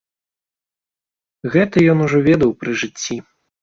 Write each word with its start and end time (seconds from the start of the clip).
Гэта 1.59 1.87
ён 1.95 2.05
ужо 2.09 2.17
ведаў 2.33 2.59
пры 2.61 2.71
жыцці. 2.83 3.25